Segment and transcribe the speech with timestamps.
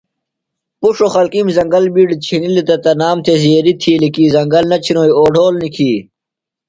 [0.79, 5.53] پُݜو خلکِیم زنگل بِیڈی چِھنِلیۡ تہ تنام تھےۡ زیریۡ تِھیلیۡ کی زنگل نہ چِھنوئی اوڈھول
[5.61, 5.91] نِکھی۔